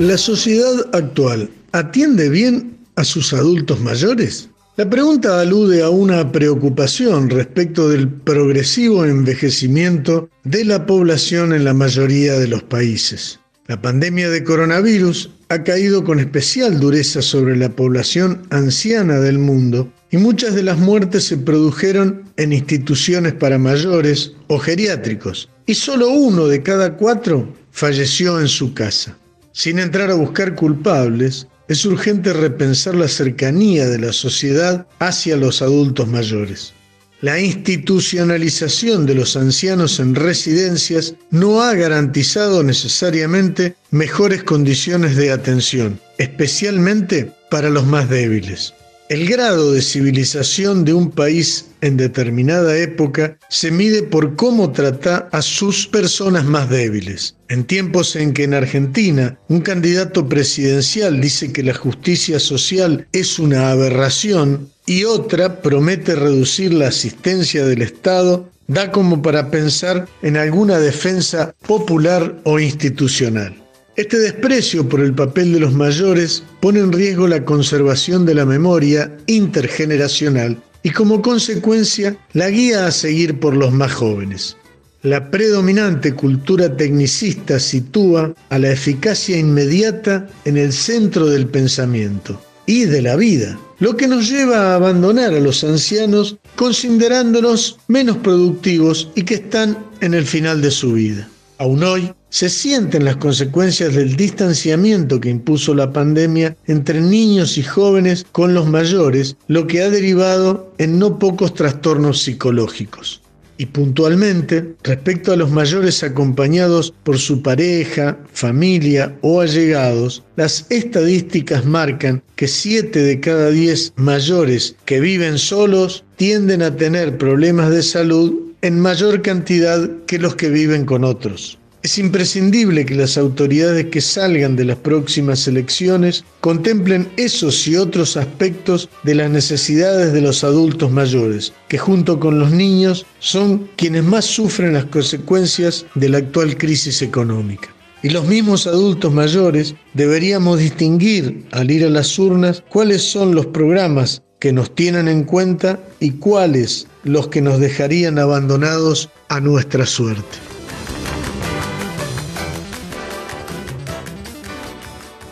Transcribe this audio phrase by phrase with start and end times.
[0.00, 4.48] ¿La sociedad actual atiende bien a sus adultos mayores?
[4.78, 11.74] La pregunta alude a una preocupación respecto del progresivo envejecimiento de la población en la
[11.74, 13.40] mayoría de los países.
[13.66, 19.92] La pandemia de coronavirus ha caído con especial dureza sobre la población anciana del mundo
[20.10, 26.08] y muchas de las muertes se produjeron en instituciones para mayores o geriátricos y solo
[26.08, 29.19] uno de cada cuatro falleció en su casa.
[29.52, 35.62] Sin entrar a buscar culpables, es urgente repensar la cercanía de la sociedad hacia los
[35.62, 36.72] adultos mayores.
[37.20, 46.00] La institucionalización de los ancianos en residencias no ha garantizado necesariamente mejores condiciones de atención,
[46.16, 48.72] especialmente para los más débiles.
[49.10, 55.28] El grado de civilización de un país en determinada época se mide por cómo trata
[55.32, 57.34] a sus personas más débiles.
[57.48, 63.40] En tiempos en que en Argentina un candidato presidencial dice que la justicia social es
[63.40, 70.36] una aberración y otra promete reducir la asistencia del Estado, da como para pensar en
[70.36, 73.59] alguna defensa popular o institucional.
[74.00, 78.46] Este desprecio por el papel de los mayores pone en riesgo la conservación de la
[78.46, 84.56] memoria intergeneracional y como consecuencia la guía a seguir por los más jóvenes.
[85.02, 92.86] La predominante cultura tecnicista sitúa a la eficacia inmediata en el centro del pensamiento y
[92.86, 99.10] de la vida, lo que nos lleva a abandonar a los ancianos considerándolos menos productivos
[99.14, 101.28] y que están en el final de su vida.
[101.58, 107.62] Aún hoy se sienten las consecuencias del distanciamiento que impuso la pandemia entre niños y
[107.62, 113.20] jóvenes con los mayores, lo que ha derivado en no pocos trastornos psicológicos.
[113.58, 121.66] Y puntualmente, respecto a los mayores acompañados por su pareja, familia o allegados, las estadísticas
[121.66, 127.82] marcan que 7 de cada 10 mayores que viven solos tienden a tener problemas de
[127.82, 128.32] salud
[128.62, 131.59] en mayor cantidad que los que viven con otros.
[131.82, 138.18] Es imprescindible que las autoridades que salgan de las próximas elecciones contemplen esos y otros
[138.18, 144.04] aspectos de las necesidades de los adultos mayores, que junto con los niños son quienes
[144.04, 147.74] más sufren las consecuencias de la actual crisis económica.
[148.02, 153.46] Y los mismos adultos mayores deberíamos distinguir al ir a las urnas cuáles son los
[153.46, 159.86] programas que nos tienen en cuenta y cuáles los que nos dejarían abandonados a nuestra
[159.86, 160.49] suerte.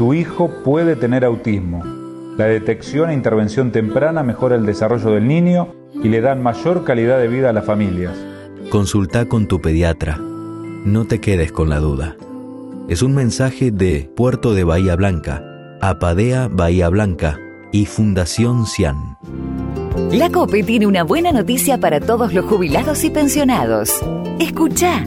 [0.00, 1.84] Tu hijo puede tener autismo.
[2.38, 7.18] La detección e intervención temprana mejora el desarrollo del niño y le dan mayor calidad
[7.18, 8.16] de vida a las familias.
[8.70, 10.16] Consulta con tu pediatra.
[10.16, 12.16] No te quedes con la duda.
[12.88, 15.44] Es un mensaje de Puerto de Bahía Blanca,
[15.82, 17.38] Apadea Bahía Blanca
[17.70, 19.18] y Fundación Cian.
[20.12, 23.92] La COPE tiene una buena noticia para todos los jubilados y pensionados.
[24.38, 25.06] Escucha.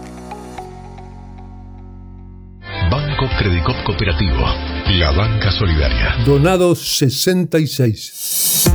[3.21, 4.45] Banco Credicop Cooperativo,
[4.97, 6.15] la banca solidaria.
[6.25, 8.71] Donado 66.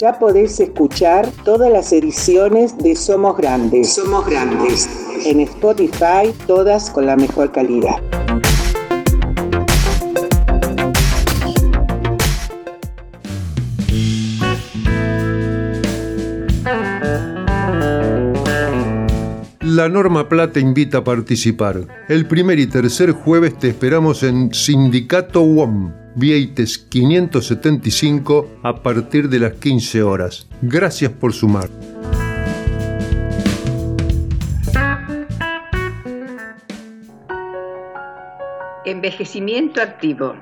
[0.00, 3.94] Ya podés escuchar todas las ediciones de Somos Grandes.
[3.94, 4.86] Somos Grandes.
[5.24, 8.02] En Spotify, todas con la mejor calidad.
[19.78, 21.86] La Norma Plata invita a participar.
[22.08, 29.38] El primer y tercer jueves te esperamos en Sindicato WOM, Vieites 575, a partir de
[29.38, 30.48] las 15 horas.
[30.62, 31.68] Gracias por sumar.
[38.84, 40.34] Envejecimiento activo.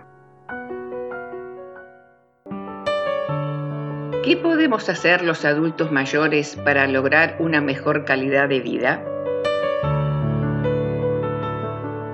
[4.24, 9.04] ¿Qué podemos hacer los adultos mayores para lograr una mejor calidad de vida?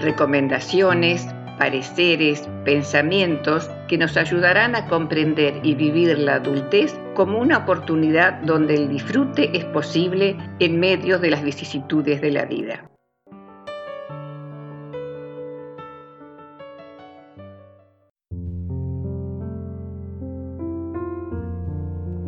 [0.03, 1.29] Recomendaciones,
[1.59, 8.75] pareceres, pensamientos que nos ayudarán a comprender y vivir la adultez como una oportunidad donde
[8.75, 12.91] el disfrute es posible en medio de las vicisitudes de la vida.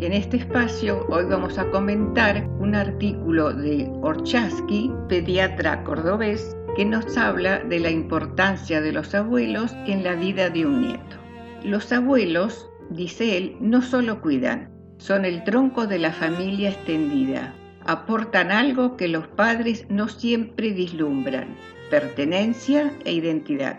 [0.00, 7.16] En este espacio hoy vamos a comentar un artículo de Orchaski, pediatra cordobés, que nos
[7.16, 11.16] habla de la importancia de los abuelos en la vida de un nieto.
[11.62, 17.54] Los abuelos, dice él, no solo cuidan, son el tronco de la familia extendida.
[17.86, 21.56] Aportan algo que los padres no siempre vislumbran,
[21.90, 23.78] pertenencia e identidad.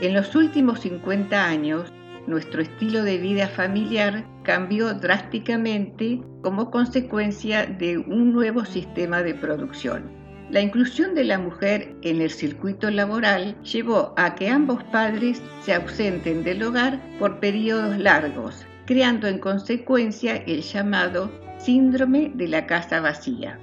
[0.00, 1.92] En los últimos 50 años,
[2.26, 10.25] nuestro estilo de vida familiar cambió drásticamente como consecuencia de un nuevo sistema de producción.
[10.48, 15.74] La inclusión de la mujer en el circuito laboral llevó a que ambos padres se
[15.74, 23.00] ausenten del hogar por periodos largos, creando en consecuencia el llamado síndrome de la casa
[23.00, 23.58] vacía.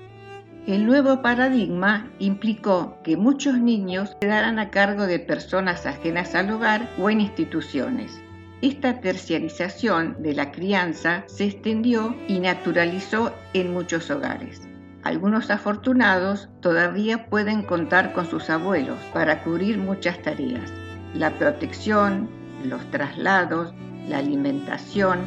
[0.68, 6.90] El nuevo paradigma implicó que muchos niños quedaran a cargo de personas ajenas al hogar
[6.98, 8.22] o en instituciones.
[8.62, 14.73] Esta terciarización de la crianza se extendió y naturalizó en muchos hogares.
[15.04, 20.72] Algunos afortunados todavía pueden contar con sus abuelos para cubrir muchas tareas.
[21.14, 22.30] La protección,
[22.64, 23.74] los traslados,
[24.08, 25.20] la alimentación,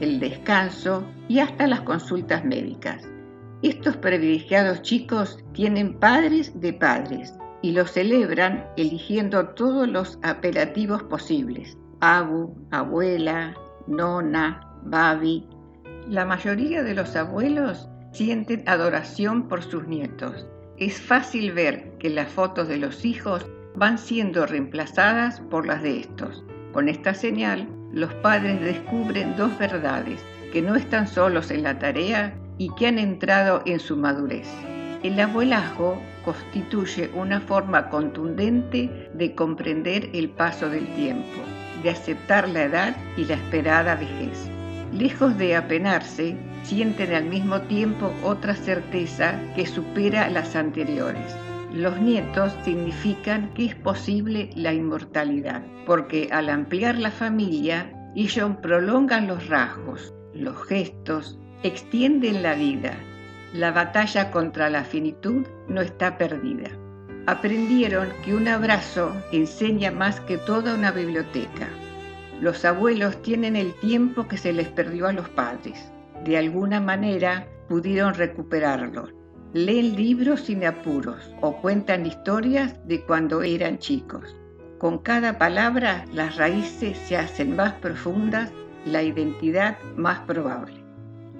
[0.00, 3.08] el descanso y hasta las consultas médicas.
[3.62, 11.76] Estos privilegiados chicos tienen padres de padres y los celebran eligiendo todos los apelativos posibles
[12.00, 13.54] abu, abuela,
[13.86, 15.46] nona, babi.
[16.08, 20.46] La mayoría de los abuelos sienten adoración por sus nietos.
[20.76, 26.00] Es fácil ver que las fotos de los hijos van siendo reemplazadas por las de
[26.00, 26.44] estos.
[26.72, 30.20] Con esta señal, los padres descubren dos verdades,
[30.52, 34.48] que no están solos en la tarea y que han entrado en su madurez.
[35.02, 41.38] El abuelazgo constituye una forma contundente de comprender el paso del tiempo
[41.82, 44.50] de aceptar la edad y la esperada vejez.
[44.92, 46.36] Lejos de apenarse,
[46.68, 51.34] sienten al mismo tiempo otra certeza que supera las anteriores.
[51.72, 59.26] Los nietos significan que es posible la inmortalidad, porque al ampliar la familia, ellos prolongan
[59.26, 62.98] los rasgos, los gestos, extienden la vida.
[63.54, 66.68] La batalla contra la finitud no está perdida.
[67.26, 71.68] Aprendieron que un abrazo enseña más que toda una biblioteca.
[72.42, 75.90] Los abuelos tienen el tiempo que se les perdió a los padres.
[76.24, 79.08] De alguna manera pudieron recuperarlo.
[79.52, 84.36] Leen libros sin apuros o cuentan historias de cuando eran chicos.
[84.78, 88.52] Con cada palabra las raíces se hacen más profundas,
[88.84, 90.84] la identidad más probable.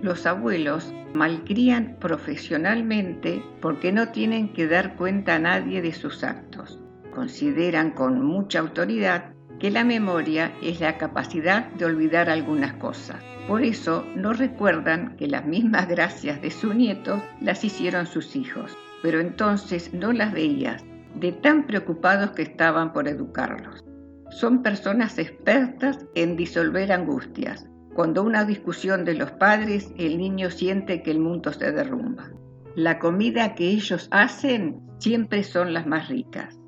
[0.02, 6.78] Los abuelos malcrían profesionalmente porque no tienen que dar cuenta a nadie de sus actos.
[7.14, 13.22] Consideran con mucha autoridad que la memoria es la capacidad de olvidar algunas cosas.
[13.46, 18.76] Por eso no recuerdan que las mismas gracias de su nieto las hicieron sus hijos,
[19.02, 20.84] pero entonces no las veías,
[21.14, 23.84] de tan preocupados que estaban por educarlos.
[24.30, 27.66] Son personas expertas en disolver angustias.
[27.94, 32.30] Cuando una discusión de los padres, el niño siente que el mundo se derrumba.
[32.76, 36.58] La comida que ellos hacen siempre son las más ricas.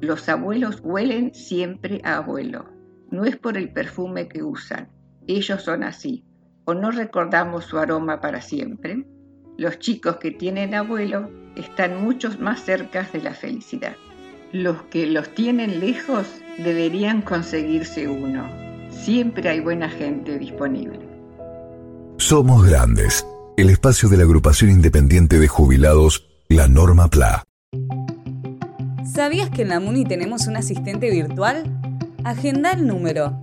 [0.00, 2.66] Los abuelos huelen siempre a abuelo.
[3.10, 4.90] No es por el perfume que usan.
[5.26, 6.24] Ellos son así.
[6.64, 9.06] ¿O no recordamos su aroma para siempre?
[9.56, 13.96] Los chicos que tienen abuelo están mucho más cerca de la felicidad.
[14.52, 16.26] Los que los tienen lejos
[16.58, 18.46] deberían conseguirse uno.
[18.90, 21.00] Siempre hay buena gente disponible.
[22.18, 23.26] Somos Grandes,
[23.56, 27.44] el espacio de la agrupación independiente de jubilados, la Norma PLA.
[29.06, 31.78] ¿Sabías que en la MUNI tenemos un asistente virtual?
[32.24, 33.40] Agenda el número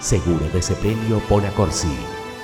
[0.00, 1.92] Seguro de Sepelio Bonacorsi.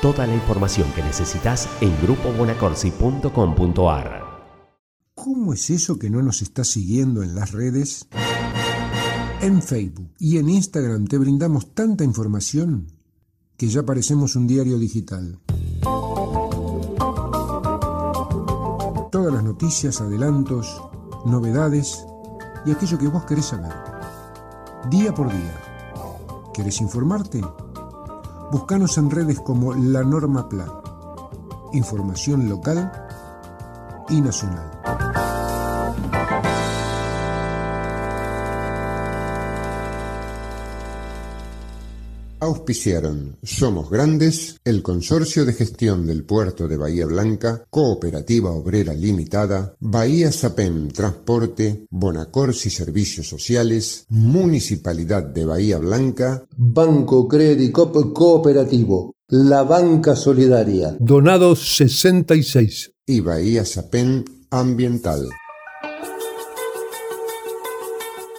[0.02, 4.26] Toda la información que necesitas en grupobonacorsi.com.ar.
[5.14, 8.08] ¿Cómo es eso que no nos estás siguiendo en las redes?
[9.40, 12.92] En Facebook y en Instagram te brindamos tanta información
[13.56, 15.40] que ya parecemos un diario digital.
[19.10, 20.82] Todas las noticias, adelantos,
[21.24, 22.04] novedades
[22.66, 23.72] y aquello que vos querés saber.
[24.90, 25.75] Día por día.
[26.56, 27.42] ¿Querés informarte?
[28.50, 30.70] Búscanos en redes como La Norma Plan.
[31.74, 32.90] Información local
[34.08, 34.70] y nacional.
[42.46, 49.74] Auspiciaron Somos Grandes, el Consorcio de Gestión del Puerto de Bahía Blanca, Cooperativa Obrera Limitada,
[49.80, 60.14] Bahía Sapem Transporte, Bonacorsi Servicios Sociales, Municipalidad de Bahía Blanca, Banco Credicop Cooperativo, la Banca
[60.14, 60.96] Solidaria.
[61.00, 62.92] Donados 66.
[63.06, 65.28] y Bahía Sapem Ambiental.